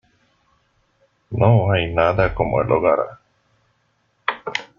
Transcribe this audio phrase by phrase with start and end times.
[1.29, 3.19] ¡No hay nada como el hogar!